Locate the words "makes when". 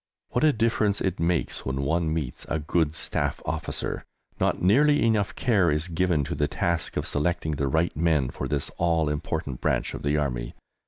1.19-1.83